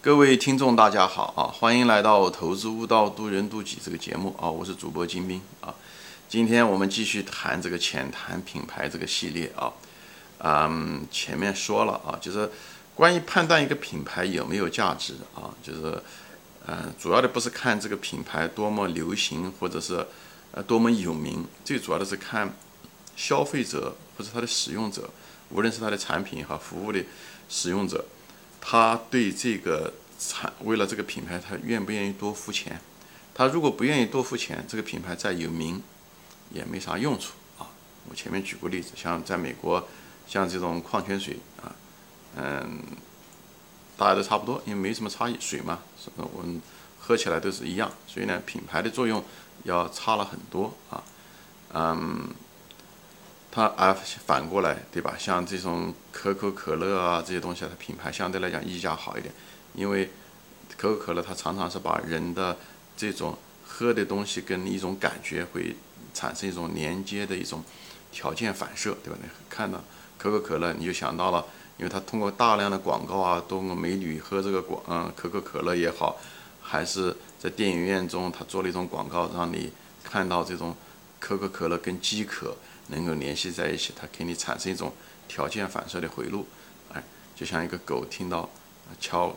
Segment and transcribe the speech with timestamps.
[0.00, 1.50] 各位听众，大家好啊！
[1.52, 4.48] 欢迎来到《投资悟道，渡人渡己》这个节目啊！
[4.48, 5.74] 我是主播金兵啊。
[6.28, 9.72] 今天我们继续谈这个浅谈品牌这个系列啊。
[10.38, 12.48] 嗯，前面说了啊，就是
[12.94, 16.00] 关于判断一个品牌有没有价值啊，就是
[16.68, 20.06] 嗯，主要的不是看这个品牌多么流行或者是
[20.52, 22.54] 呃多么有名，最主要的是看
[23.16, 25.10] 消费者或者他的使用者，
[25.50, 27.04] 无论是他的产品和服务的
[27.48, 28.04] 使用者。
[28.60, 32.80] 他对这个产为了这个品牌，他愿不愿意多付钱？
[33.34, 35.82] 他如果不愿意多付钱，这个品牌再有名
[36.52, 37.70] 也没啥用处啊。
[38.08, 39.88] 我前面举过例子，像在美国，
[40.26, 41.74] 像这种矿泉水啊，
[42.36, 42.82] 嗯，
[43.96, 45.80] 大家都差不多，因为没什么差异，水嘛，
[46.16, 46.60] 我们
[46.98, 49.24] 喝起来都是一样，所以呢，品牌的作用
[49.64, 51.02] 要差了很多啊，
[51.74, 52.28] 嗯。
[53.50, 55.14] 它啊，反过来，对吧？
[55.18, 59.32] 像这种可口可乐啊这些东西，它品牌相对来讲溢价好一点，
[59.74, 60.10] 因为
[60.76, 62.56] 可口可乐它常常是把人的
[62.96, 63.36] 这种
[63.66, 65.74] 喝的东西跟一种感觉会
[66.12, 67.64] 产生一种连接的一种
[68.12, 69.18] 条件反射，对吧？
[69.22, 69.82] 你看到
[70.18, 71.44] 可口可乐，你就想到了，
[71.78, 76.18] 因为它通过大量的广告啊，通过美女喝这个广嗯可口可乐也好，
[76.60, 79.72] 还是在电影院中它做了一种广告，让你
[80.04, 80.76] 看到这种
[81.18, 82.54] 可口可乐跟饥渴。
[82.88, 84.92] 能够联系在一起，它给你产生一种
[85.26, 86.46] 条件反射的回路，
[86.92, 87.02] 哎，
[87.34, 88.48] 就像一个狗听到
[89.00, 89.34] 敲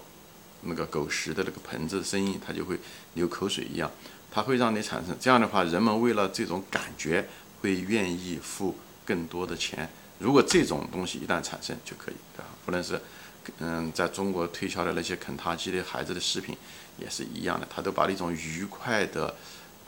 [0.61, 2.77] 那个狗食的那个盆子声音，它就会
[3.13, 3.89] 流口水一样，
[4.31, 7.27] 它会让你产生这样的话，人们为了这种感觉
[7.61, 9.89] 会愿意付更多的钱。
[10.19, 12.45] 如果这种东西一旦产生就可以，对吧？
[12.65, 13.01] 不论是
[13.57, 16.55] 嗯，在中国推销的那些肯塔基的孩子的食品
[16.99, 19.35] 也是一样的，他都把那种愉快的，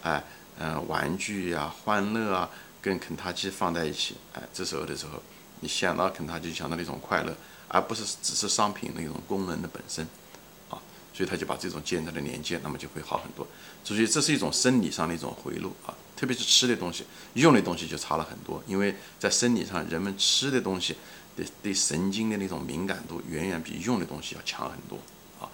[0.01, 0.23] 哎，
[0.57, 2.49] 嗯，玩具呀，欢乐啊。
[2.83, 5.23] 跟肯塔基放在一起，哎，这时候的时候，
[5.61, 7.33] 你想到肯塔基，想到那种快乐，
[7.69, 10.05] 而不是只是商品那种功能的本身，
[10.69, 10.75] 啊，
[11.13, 13.47] 所以他就把这种建立的连接，那么就会好很多。
[13.85, 20.97] 所以这是一种生理上的一种回路啊，特别是吃的东西，用的东西就差了很多，因为在生理上，人们吃的东西
[21.37, 24.99] 对对神经的那种敏感度远远比用的东西要强很多
[25.39, 25.47] 啊。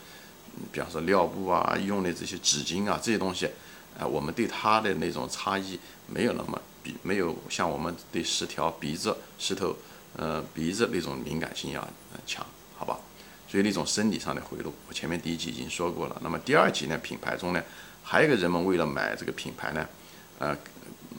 [0.72, 3.46] 比方说尿布啊，用的这些纸巾啊，这些东西，
[4.00, 6.60] 啊，我们对它的那种差异没有那么。
[6.84, 9.76] 比没有像我们对十条鼻子、石头，
[10.16, 11.88] 呃，鼻子那种敏感性要
[12.26, 12.46] 强，
[12.78, 13.00] 好吧？
[13.48, 16.20] 所以那种生理上的回路，我前面第一集已经说过了。
[16.22, 17.64] 那么第二集呢，品牌中呢，
[18.04, 19.88] 还有一个人们为了买这个品牌呢，
[20.38, 20.56] 呃，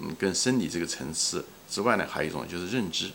[0.00, 3.10] 嗯，跟生理这个层次之外呢，还有一种就是认知。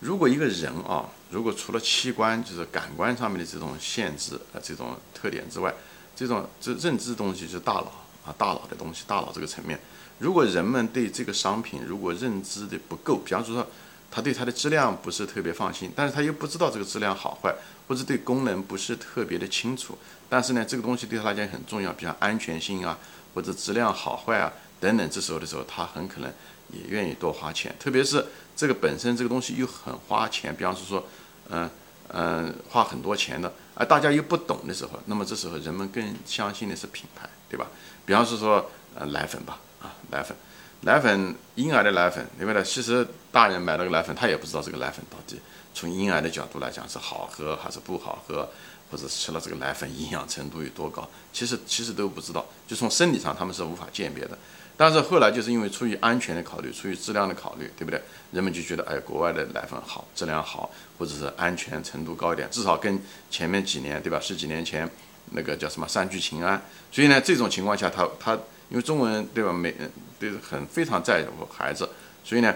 [0.00, 5.72] 如果一个人啊，如果除了器官就是感官上面的这种限制呃这种特点之外，
[6.16, 7.92] 这种这认知东西就是大脑
[8.26, 9.78] 啊，大脑的东西，大脑这个层面。
[10.18, 13.66] 如果人们对这个商品如果认知的不够，比方说
[14.10, 17.54] 他对它的质量不是特别放心，但是他又不知道这个质量好坏，
[17.86, 19.96] 或者对功能不是特别的清楚，
[20.28, 22.98] 但是呢，这个东西对他来讲很重要，比如安全性啊，
[23.34, 26.32] 或者质量好坏啊等等，这时候的时候，他很可能
[26.72, 28.24] 也愿意多花钱，特别是
[28.56, 31.06] 这个本身这个东西又很花钱，比方说说，
[31.50, 31.70] 嗯
[32.08, 37.66] 嗯，花很多钱的，而大家又不懂的时候，那么这时候人们更相信的是品牌，对吧？
[38.06, 39.60] 比方是说，呃，奶粉吧。
[39.80, 40.36] 啊，奶粉，
[40.82, 42.62] 奶粉，婴儿的奶粉，另外呢？
[42.62, 45.40] 其实大人买了个奶粉，他也不知道这个奶粉到底
[45.74, 48.48] 从婴儿的角度来讲是好喝还是不好喝，
[48.90, 52.44] 或者吃了这个奶粉营养程度有多高，其实其实都不知道。
[52.66, 54.36] 就从生理上他们是无法鉴别的。
[54.76, 58.00] 但是后来就是因为出于安全的考虑，出于质量的考虑，对不对？
[58.30, 64.20] 人们就觉得，哎，国外的奶粉好，质量好，或者是安全程度高一点，至少跟前面几年，对吧？
[64.20, 64.88] 十几年前
[65.32, 66.62] 那个叫什么三聚氰胺。
[66.92, 68.38] 所以呢，这种情况下，他他。
[68.70, 69.52] 因为中文对吧？
[69.52, 69.74] 每
[70.18, 71.88] 对很非常在乎孩子，
[72.24, 72.54] 所以呢，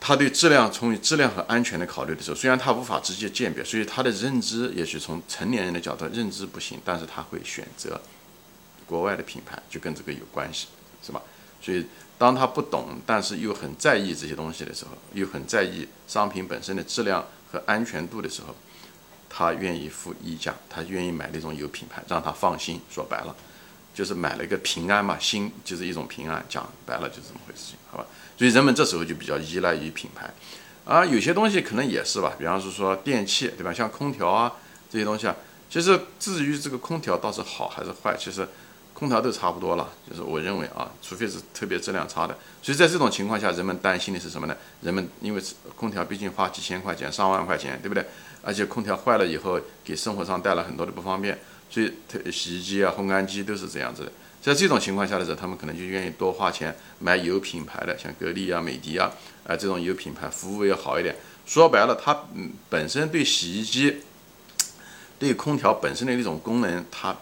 [0.00, 8.00] 他对质量从质量和安全的考虑的时候，虽然他无法直接鉴别，所以他的认知也许从成年人的角度认知不行，但是他会选择
[8.86, 10.68] 国外的品牌，就跟这个有关系，
[11.02, 11.22] 是吧？
[11.60, 11.86] 所以
[12.18, 18.54] 当他不懂，但是又很在意这些东西的时候，又很在意商品本身的质量和安全度的时候，
[19.28, 22.80] 他愿意付溢价，他愿意买那种有品牌，让他放心。
[22.90, 23.36] 说白了。
[23.96, 28.04] 就是买了一个平安嘛，心就是一种平安，讲白了就是这么回事，情，好吧？
[28.36, 30.30] 所以人们这时候就比较依赖于品牌，
[30.84, 33.72] 啊有些东西可能也是吧，比方说说电器，对吧？
[33.72, 34.52] 像空调啊
[34.90, 35.34] 这些东西啊，
[35.70, 38.46] 其实至于这个空调倒是好还是坏，其实
[38.92, 42.36] 空调都差不多了，就是我认为啊，除非是特别质量差的。
[42.62, 44.54] 所以在这种情况下，人们担心的是什么呢？
[44.82, 45.42] 人们因为
[45.74, 48.04] 空调毕竟花几千块钱、上万块钱，对不对？
[48.42, 51.38] 而且空调坏了以后，给生活上带来很多的不方便。
[51.68, 51.92] 所以，
[52.30, 54.12] 洗衣机啊、烘干机都是这样子的。
[54.40, 59.10] 在这种情况下的时候，他们可能就愿意多花钱买有品牌的，像格力啊、美的啊，
[59.46, 61.16] 啊这种有品牌，服务要好一点。
[61.46, 62.24] 说白了，它
[62.68, 64.02] 本身对洗衣机
[65.18, 67.16] 对空调本身的那种功能，它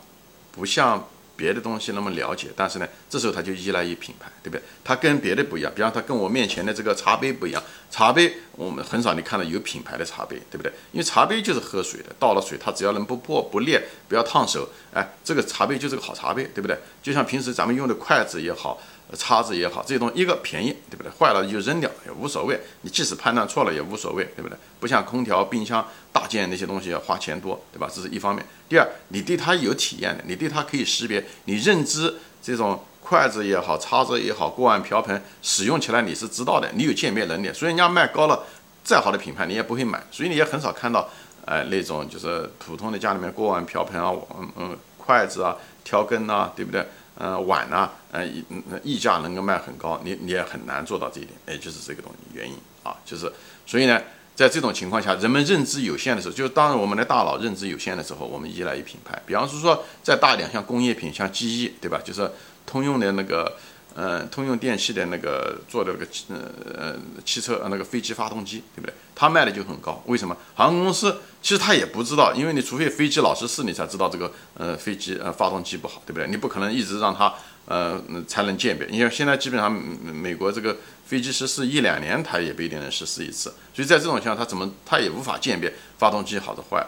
[0.52, 1.08] 不像。
[1.36, 4.62] 别的东西那么了解，但是呢，这时候他就依赖于品牌，对不对？
[4.82, 10.72] 他跟别的不一样，比方他跟我面前的这个茶杯不一样，茶杯我们很少你看到有品牌的茶杯，对不对？
[10.92, 16.78] 因为茶杯就是喝水的，倒了水它只要能不破不裂，不要烫手，哎，这个茶杯就是个好茶杯，对不对？
[17.02, 18.80] 就像平时咱们用的筷子也好。
[19.16, 21.10] 叉子也好，这些东西一个便宜，对不对？
[21.10, 22.58] 坏了就扔掉也无所谓。
[22.82, 24.56] 你即使判断错了也无所谓，对不对？
[24.80, 27.88] 不像空调、冰箱大件那些东西要花钱多，对吧？
[27.92, 28.44] 这是一方面。
[28.68, 37.52] 第二，你对它有体验的，你对它可以识别，你认知这种筷子也好、叉子也好、锅碗瓢盆使用起来你是知道的，你有鉴别能力。
[37.52, 38.44] 所以人家卖高了，
[38.82, 41.08] 再好的品牌你也不会买，所以你也很少看到，
[41.44, 46.86] 哎，那种就是普通的家里面锅碗瓢盆啊，嗯嗯，筷子啊、调羹啊，对不对？
[47.16, 48.44] 呃，碗啊，呃，溢
[48.84, 53.32] 溢价能够卖很高，你你也很难做到这一点，哎，就是这个东西原因啊，就是
[53.66, 54.00] 所以呢，
[54.36, 62.00] 在这种情况下，人们认知有限的时候，就是当我们的大脑认知有限的时候，我们依赖于品牌，比方说再大一点，像工业品，像机翼，对吧？
[62.04, 62.30] 就是
[62.64, 63.56] 通用的那个。
[63.96, 68.92] 呃，通用电气的那个做的那个呃呃汽车呃那个飞机发动机，对不对？
[69.14, 70.36] 它卖的就很高，为什么？
[70.56, 76.26] 航空公司其实他也不知道，因为你除非飞机老是试，你才知道这个呃飞机呃发动机不好，对不对？
[76.26, 77.32] 你不可能一直让它
[77.66, 78.86] 呃才能鉴别。
[78.90, 80.76] 你看现在基本上美国这个
[81.06, 83.52] 飞机失事一两年，它也不一定能失事一次。
[83.74, 86.86] 所以在这种情况，它怎么它也无法鉴别发动机好的坏，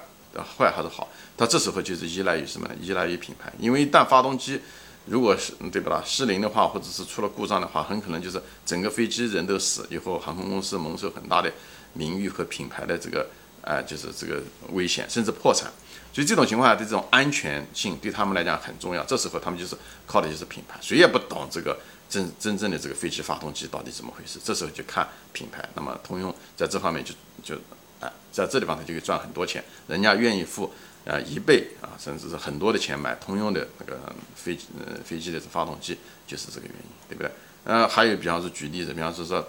[0.58, 1.08] 坏还是好。
[1.36, 2.74] 它这时候就是依赖于什么呢？
[2.80, 4.60] 依赖于品牌，因为一旦发动机
[5.04, 11.52] 如果是对不啦失灵的话，或者是出了故障的话，很可能就是整个飞机人都死，以后航空公司蒙受很大的
[11.92, 13.28] 名誉和品牌的这个
[13.62, 14.42] 呃，就是这个
[14.72, 15.70] 危险，甚至破产。
[16.16, 19.04] 所以这种情况下，对这种安全性对他们来讲很重要。
[19.04, 19.76] 这时候他们就是
[20.06, 21.78] 靠的就是品牌，谁也不懂这个
[22.08, 24.40] 真真正的这个飞机发动机到底怎么回事。
[24.42, 25.62] 这时候就看品牌。
[25.74, 27.12] 那么通用在这方面就
[27.44, 27.54] 就
[28.00, 30.72] 啊，在这地方他就可以赚很多钱，人家愿意付。
[31.06, 33.96] 啊，一倍啊，甚至是很多的钱买通用的那个
[34.34, 35.96] 飞机，呃，飞机的发动机，
[36.26, 37.30] 就是这个原因，对不对？
[37.62, 39.48] 呃，还有，比方说举例子，比方说说，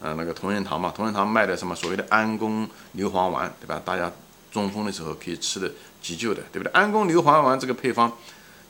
[0.00, 3.80] 呃，那个同仁堂嘛，同仁堂卖的什么所谓的安宫牛黄丸，对吧？
[3.84, 4.10] 大家
[4.50, 5.70] 中风的时候可以吃的
[6.02, 6.72] 急救的，对不对？
[6.72, 8.12] 安宫牛黄丸这个配方，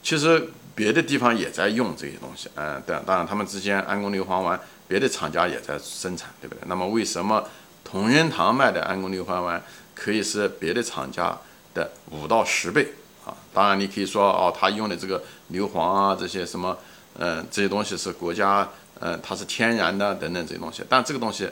[0.02, 6.60] 其实别的地方也在用这些东西，嗯，对，当然他们之间安宫牛黄丸别的厂家也在生产，对不对？
[6.66, 7.48] 那么为什么
[7.84, 9.62] 同仁堂卖的安宫牛黄丸
[9.94, 11.38] 可以是别的厂家？
[11.72, 12.92] 的五到十倍
[13.24, 13.30] 啊！
[13.54, 16.76] 当然，你可以说哦，他用的这个硫磺啊，这些什么，
[17.16, 18.68] 嗯，这些东西是国家，
[18.98, 20.82] 嗯，它是天然的等等这些东西。
[20.88, 21.48] 但这个东西，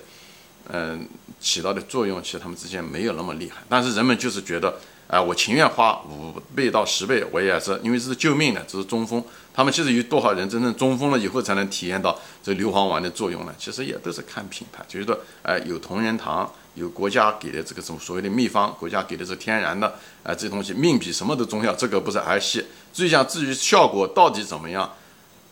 [0.71, 1.09] 嗯，
[1.41, 3.63] 起到的作用其实他们之间没有那么厉害。
[3.69, 9.23] 但是人们就是觉得，哎，我情愿花五倍到十倍，我也是因为这是救命的，这是中风。
[9.55, 13.55] 他们其实有多少人真正中风了以后才能体验到这硫磺丸的作用呢？
[13.59, 16.51] 其实也都是看品牌，就是说，哎，有同仁堂。
[16.75, 22.65] 有国家给的这个什么所谓的秘方，国家给的是天然的，啊，这东西命比什么都重要，这个不是儿戏。
[22.95, 24.89] 至于讲至于效果到底怎么样，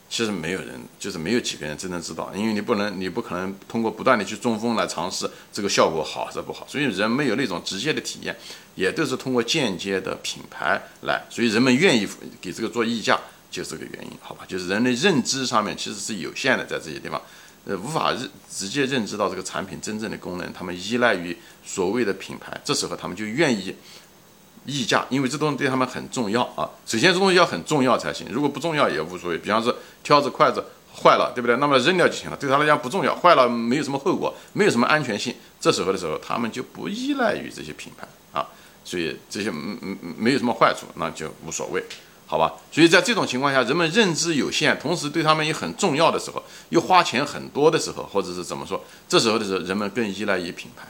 [0.08, 8.34] 其实没有人，就是没有几个人真正知道，因为你不能，你不可能通过不断的去中风来尝试这个效果好还是不好，所以人没有那种直接的体验，
[8.74, 12.06] 也都是通过间接的品牌来，所以人们愿意
[12.40, 13.18] 给这个做溢价，
[13.50, 14.44] 就是这个原因，好吧？
[14.46, 17.20] 就是人的认知上面其实是有限的，在这些地方。
[17.68, 23.74] 呃，无法认直接认知到这个产品真正的功能，他们依赖于所谓的品牌，这时候他们就愿意
[24.66, 26.68] 溢价，因为这东西对他们很重要啊。
[26.86, 29.38] 首先，这东西要很重要才行，如果不重要也无所谓。
[29.38, 30.64] 比方说，挑子、筷子
[31.02, 31.56] 坏了，对不对？
[31.56, 35.34] 那么扔掉就行了，对他来讲不重要，坏了没有什么后果，没有什么安全性。
[35.60, 38.46] 这时候的时候，他们就不依赖于这些品牌啊，
[38.84, 41.82] 所以这些嗯嗯没有什么坏处，那就无所谓。
[42.28, 50.88] 好吧，所以在这种情况下，人们认知有限，同时对他们也很重要的时候，又花钱很多的时候，或者是怎么说，这时候的时候，人们更依赖于品牌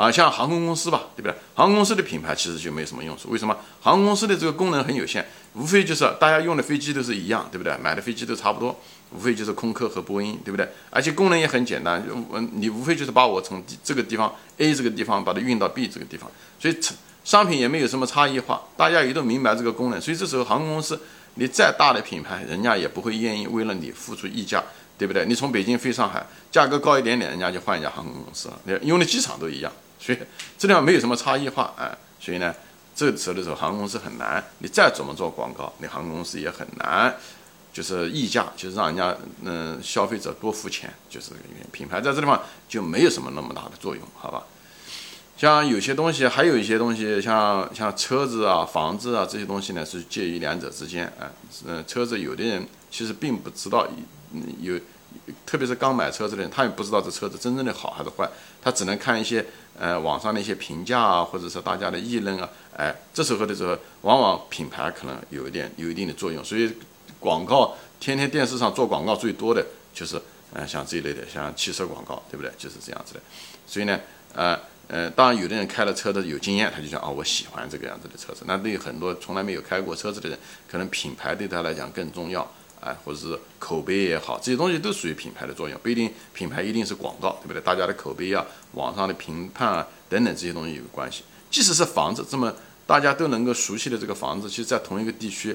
[0.00, 1.34] 啊，像航空公司吧，对不对？
[1.54, 3.54] 航空公司的品牌其实就没什么用处，为什么？
[3.82, 7.76] 航空公司的这个功能很有限，无非就是大家用的飞机都是一样，对不对？
[7.76, 8.74] 买的飞机都差不多，
[9.10, 10.66] 无非就是空客和波音，对不对？
[10.88, 12.02] 而且功能也很简单，
[12.32, 16.74] 嗯，你无非就是把我从这个地方 A 这个地方把它运到 B 这个地方，所以
[17.22, 20.98] 商品也没有什么差异化，大家也都明白这个功能，所以这时候航空公司
[21.34, 24.64] 你再大的品牌，人家也不会愿意为了你付出溢价，
[24.96, 25.26] 对不对？
[25.26, 30.18] 你从北京飞上海，价格高一点点，人家就换一家航空公司了，用的机场都一样，所以
[30.58, 32.54] 这地方没有什么差异化，啊，所以呢，
[32.96, 37.14] 这个时候的时候，航空公司很难，你再怎么做广告，你航空公司也很难，
[37.72, 44.42] 就是溢价，就是让人家嗯消费者多付钱，就是这个原因，品牌在这地方就没有什么那么大的作用，好吧？
[45.36, 51.32] 像有些东西，还有一些东西，像像车子啊、房子啊这些东西呢，是介于两者之间啊。
[51.66, 53.88] 嗯，车子有的人其实并不知道
[54.60, 54.78] 有
[55.46, 58.28] 特别是刚买车子的人，他也不知道这车子真正的好还是坏，
[58.62, 59.44] 他只能看一些
[59.78, 66.72] 呃网上的一些评价啊，或者是大家的议论啊，哎，这时候的时候，往往品牌可能有一点有一定的作用，所以
[67.18, 70.20] 广告天天电视上做广告最多的就是，
[70.52, 72.52] 呃，像这一类的，像汽车广告，对不对？
[72.56, 73.20] 就是这样子的，
[73.66, 73.98] 所以呢，
[74.34, 78.42] 呃呃，当然有的人开了车的有经验，他就讲啊，我喜欢这个样子的车子。
[78.46, 80.38] 那对于很多从来没有开过车子的人，
[80.70, 82.50] 可能品牌对他来讲更重要。
[82.80, 87.60] 哎，或者是口碑也好，这些东西都属于品牌的作用，不一定品牌一定是广告，对不对？
[87.60, 91.22] 大家的口碑啊，网上的评判啊，等等这些东西有关系。
[91.50, 92.54] 即使是房子，这么
[92.86, 95.54] 大家都能够熟悉的这个房子，其实，在同一个地区，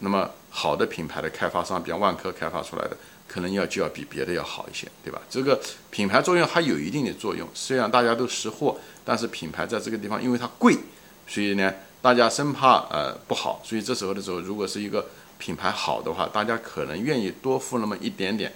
[0.00, 2.96] 那么好的品牌的开发商，比方万科开发出来的，
[3.28, 5.20] 可能要就要比别的要好一些，对吧？
[5.28, 5.60] 这个
[5.90, 7.46] 品牌作用还有一定的作用。
[7.52, 10.74] 虽然大家都识货，但是品牌在这个地方，因为它贵，
[11.26, 15.04] 所以呢，大家生怕呃不好，所以这时候的时候，如果是一个。
[15.42, 18.52] 品牌好的话，大家可能愿意多付那么一点点，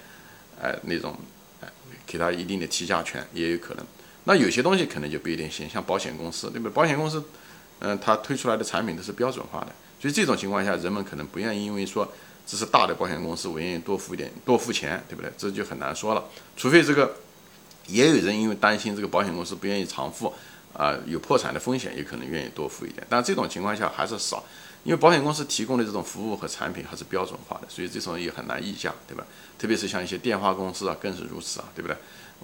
[0.61, 1.13] 哎，那种，
[1.59, 1.67] 哎，
[2.05, 3.85] 给他一定的提价权也有可能。
[4.23, 6.71] 那有些东西可能就不一定行，像保险公司，对不对？
[6.73, 7.21] 保险公司，
[7.79, 9.67] 嗯，它推出来的产品都是标准化的，
[9.99, 12.09] 所以这种情况下，人们可能不愿意，因为说
[12.45, 15.29] 这是大的保险公司，我愿意多付一点，多付钱，对不对？
[15.37, 16.23] 这就很难说了。
[16.55, 17.17] 除非这个，
[17.87, 20.33] 也有人因为担心这个保险公司不愿意偿付，
[20.77, 23.05] 啊，有破产的风险，也可能愿意多付一点。
[23.09, 24.43] 但这种情况下还是少。
[24.83, 29.25] 因为保险公司提供的这种服务和产品还是标准化的，所以这种也很难议价，对吧？
[29.59, 31.97] 特别是像一些电话公司啊，更是如此啊，对不对？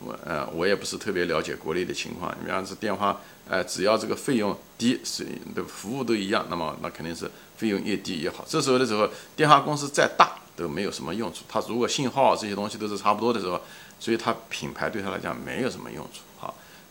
[0.04, 2.36] 我呃，我也不是特别了解国内的情况。
[2.38, 5.26] 你比方是电话，呃，只要这个费用低，是
[5.56, 8.44] 的服务都一样，那么那肯定是费用越低越好。
[8.46, 11.46] 这时候的时候，电话公司再大都没有什么用处。
[11.48, 13.62] 它如果信号这些东西都是差不多的时候，
[14.02, 16.20] 所以它品牌对它来讲没有什么用处。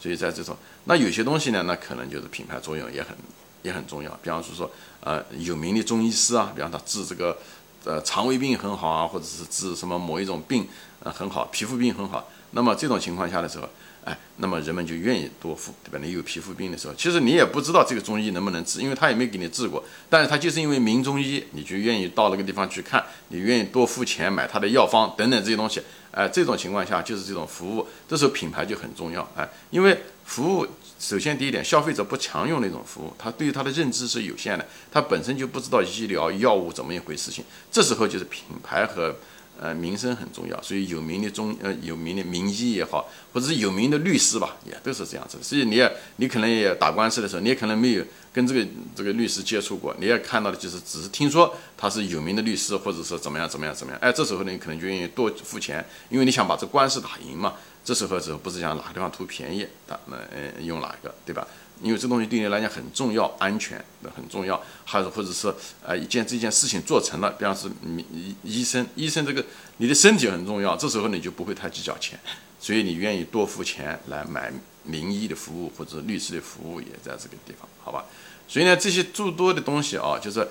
[0.02, 0.56] 所以在这种
[0.86, 3.16] 那有些东西呢，那可能就是品牌作用也很。
[3.62, 4.68] 也很重要，比方说说，
[4.98, 7.38] 呃，有名的中医师啊，比方他治这个，
[7.84, 10.66] 呃，肠胃病很好啊，或者是治什么某一种病，
[10.98, 12.26] 呃，很好，皮肤病很好。
[12.50, 13.68] 那么这种情况下的时候，
[14.04, 15.98] 哎，那么人们就愿意多付，对吧？
[16.02, 19.82] 你有皮肤病的时候，其实你也不知道这个中医能不能治，因为他也没给你治过。
[20.10, 25.80] 但是他就是因为名中医，你就愿意到那个地方去看，你愿意多付钱买他的药方等等这些东西。
[26.10, 29.26] 哎，这种情况下就是这种服务，这时候品牌就很重要。
[29.36, 30.66] 哎，因为服务。
[30.98, 37.44] 首先，第一点，消费者不常用那种服务，他对于他的认知是有限的，他本身就不知道医疗药物怎么一回事情。
[37.72, 39.16] 这时候就是品牌和
[39.60, 45.38] 呃名声很重要，所以有名的中呃有名的名医也好，或者是有名的律师吧，也都是这样子。
[45.42, 54.00] 所以你也你可能也打官司的时候，你也可能没有跟这个这个律师接触过，你也看到的就是只是听说他是有名的律师，或者是怎么样怎么样怎么样。
[54.00, 57.54] 哎，这时候呢，你可能就愿意多付钱，因为你想把这官司打赢嘛。
[57.84, 61.44] 这时候时候不是讲哪个地方图便宜，打那嗯用哪个对吧？
[61.82, 63.84] 因为这东西对你来讲很重要，安全
[64.14, 65.52] 很重要，还是或者是
[65.84, 69.44] 呃一件这件事情做成了，比方是医医生，医生这个
[69.78, 72.18] 你的身体很重要，这时候你就不会太计较钱，
[72.60, 74.52] 所以你愿意多付钱来买
[74.84, 78.04] 名医的服务或者律师的服务也在这个地方，好吧？
[78.46, 80.46] 所以呢，这些诸多的东西啊，就是。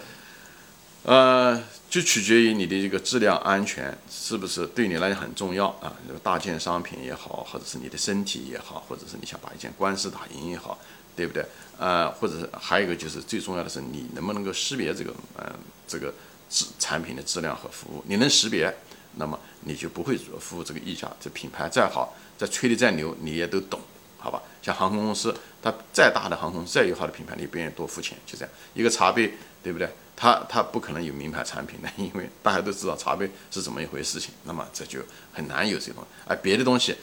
[1.03, 1.59] 呃，
[1.89, 5.91] 就取决于你的这个质量安全是不是对你来讲很重要啊？
[6.07, 10.77] 这个大件商品也好，或者是你的身体也好，或者是你想把一件官司打赢也好，
[11.15, 11.45] 对不对？
[11.77, 15.51] 呃，或者是还有一个就是最重要的是你能不能够识别这个呃
[15.87, 16.13] 这个
[16.49, 18.03] 质产品的质量和服务？
[18.07, 18.71] 你能识别，
[19.15, 21.11] 那么你就不会付这个溢价。
[21.19, 23.79] 这品牌再好，再吹的再牛，你也都懂，
[24.19, 24.41] 好吧？
[24.61, 29.89] 像航空公司，它再大的航空，再友好的品牌，你不愿意多付钱，就这样一个茶杯，对不对？
[30.15, 34.99] 它它不可能有名牌产品的，因为大家都知道茶杯是怎么一回事情，那么这就
[35.33, 36.05] 很难有这种。
[36.27, 36.95] 而别的东西，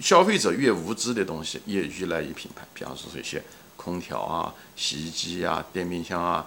[0.00, 3.42] 消费者越无知的东西越依赖于品牌，比方说一些
[3.76, 6.46] 空调啊、洗衣机啊、电冰箱啊。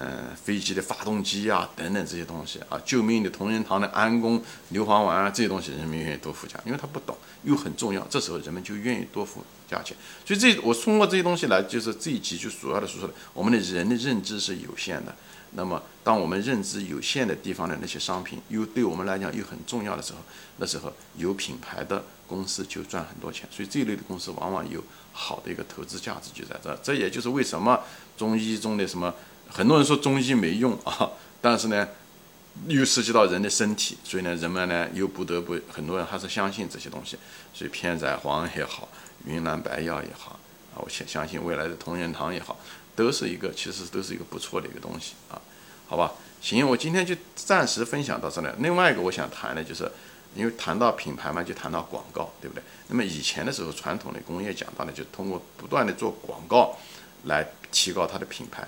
[0.00, 9.96] 嗯，飞机的发动机啊，等等这些东西啊，救命的同仁堂的安宫牛黄丸啊，这些东西人们愿意多付价，因为他不懂又很重要，这时候人们就愿意多付价钱。
[10.26, 15.14] 所以这我通过这些东西来，就是这一集就主要的说说的，我们的人的认知是有限的。
[15.54, 20.18] 那么当我们认知有限的地方的那些商品又对我们来讲又很重要的时候，
[20.58, 23.48] 那时候有品牌的公司就赚很多钱。
[23.50, 24.82] 所以这一类的公司往往有
[25.12, 26.76] 好的一个投资价值就在这。
[26.82, 27.80] 这也就是为什么
[28.16, 29.14] 中医中的什么。
[29.46, 31.86] 很多人说中医没用啊，但是呢，
[32.66, 37.16] 又涉及到人的身体，所以呢，人们呢又不得不，很多人还是相信这些东西。
[37.52, 38.88] 所以片仔癀也好，
[39.26, 40.40] 云南白药也好，
[40.74, 42.58] 啊，我相相信未来的同仁堂也好，
[42.96, 45.40] 都是一个其实都是一个不错的一个东西啊。
[45.86, 48.48] 好吧，行，我今天就暂时分享到这里。
[48.58, 49.90] 另外一个我想谈的就是，
[50.34, 52.62] 因为谈到品牌嘛，就谈到广告，对不对？
[52.88, 56.76] 那么以前的时候，传统的工业讲到呢，就通过不断的做广告
[57.24, 58.66] 来提高它的品牌。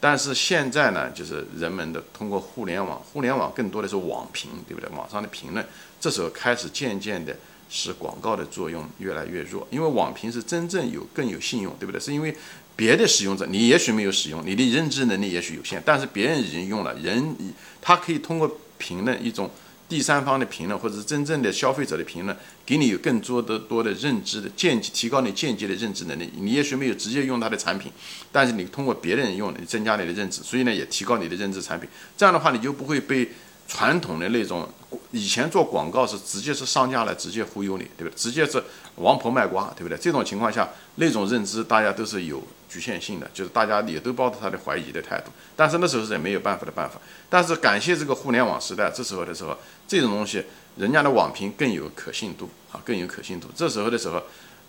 [0.00, 4.88] 但是现在呢，就是人们的通过互联网，互联网更多的是网评，对不对？
[4.96, 5.64] 网上的评论，
[6.00, 7.36] 这时候开始渐渐的
[7.68, 12.00] 使广告的作用越来越弱，因为网评是真正有更有信用，对不对？
[12.00, 12.36] 是因为
[12.76, 17.36] 别的使用者你也许没有使用，你的认知能力也许有限，但是别人已经用了，人
[17.80, 19.50] 他可以通过评论一种。
[19.88, 26.30] 第三方的评论，或者是真正的消费者的评论，给你有更多的多的认知的间接，提高你间接的认知能力。
[26.34, 27.92] 你也许没有直接用他的产品，
[28.30, 31.86] 但是你通过别人用，你增加你的认知，所以呢，也提高你的认知产品。
[32.16, 33.32] 这样的话，你就不会被
[33.68, 34.66] 传统的那种
[35.10, 38.16] 以前做广告是直接是商家来直接忽悠你，对不对？
[38.16, 38.62] 直接是
[38.96, 39.96] 王婆卖瓜，对不对？
[39.98, 42.42] 这种情况下，那种认知大家都是有。
[42.72, 46.98] 局限性的，就是大家也都抱着他的怀疑的态度，但是那时候是也没有办法的办法。
[47.28, 49.54] 但是感谢这个互联网时代，这时候的时候，
[49.86, 50.42] 这种东西
[50.78, 53.48] 人家的网评更有可信度啊，更有可信度。
[53.54, 54.22] 这时候的时候，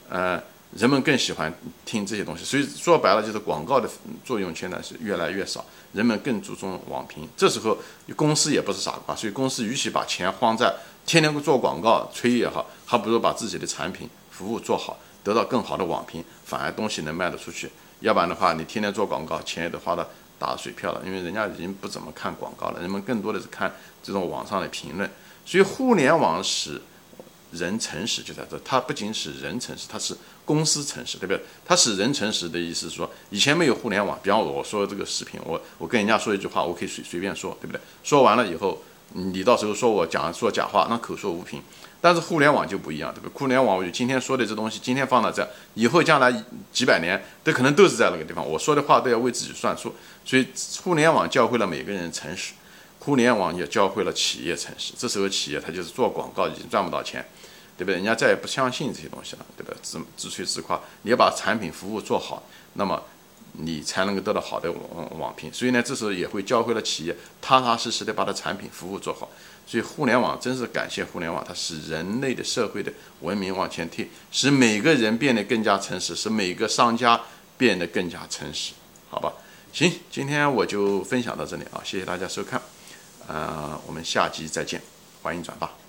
[0.09, 0.37] 呃，
[0.75, 1.53] 人们更喜欢
[1.85, 2.43] 听这些东西。
[2.43, 3.89] 所以说白了，就是广告的
[4.25, 5.63] 作用现在是越来越少，
[5.93, 7.27] 人们更注重网评。
[7.37, 7.77] 这时候
[8.15, 10.73] 公司也不是傻瓜，所以公司与其把钱花在
[11.05, 17.69] 天天做广告吹也好，还不如把自己的产品服务做好，得到更好的网评，反而东西能卖得出去。
[17.99, 20.05] 要不然的话，你天天做广告，钱也都花到
[20.37, 21.01] 打水漂了。
[21.05, 25.09] 因为人家已经不怎么看广告了，人们更多的是看这种网上的评论。
[25.45, 26.81] 所以互联网使
[27.53, 31.41] 人诚实就在这，它不仅使人诚实，它是公司诚实，对不对？
[31.65, 37.79] 它使人诚实的意思是说，以前没有互联网，比方我说这个视频，我我跟人家说一句话，我可以随随便说，对不对？
[38.03, 38.81] 说完了以后，
[39.13, 41.61] 你到时候说我讲说假话，那口说无凭。
[42.01, 43.33] 但是互联网就不一样，对不对？
[43.33, 48.45] 互联网，我就今天说的这东西，今天放到这，以后将来几百年都可能都是在那个地方。
[48.45, 49.95] 我说的话都要为自己算数，
[50.25, 50.45] 所以
[50.83, 52.51] 互联网教会了每个人诚实，
[53.03, 54.93] 互联网也教会了企业诚实。
[54.97, 57.25] 这时候企业它就是做广告已经赚不到钱，
[57.77, 57.95] 对不对？
[57.95, 59.77] 人家再也不相信这些东西了，对不对？
[59.81, 62.43] 自自吹自夸，你要把产品服务做好，
[62.73, 63.03] 那么
[63.53, 65.51] 你才能够得到好的网网评。
[65.51, 69.29] 所以呢，这时候也会教会了企业踏踏实实的把它产品服务做好。
[69.65, 72.91] 所以互联网真是感谢互联网，它使人类的社会的
[73.21, 77.19] 文明往前推，使每个人变得更加诚实，使每个商家
[77.57, 78.73] 变得更加诚实，
[79.09, 79.31] 好吧？
[79.71, 82.61] 行，今天我就分享到这里啊，谢谢大家收看，
[83.27, 84.81] 呃，我们下集再见，
[85.21, 85.82] 欢迎转发。